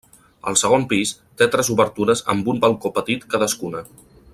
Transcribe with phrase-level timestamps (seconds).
[0.51, 3.89] El segon pis, té tres obertures amb un balcó petit cadascuna.